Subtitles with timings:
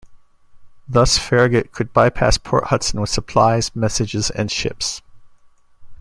[0.87, 5.03] Thus, Farragut could bypass Port Hudson with supplies, messages, and ships.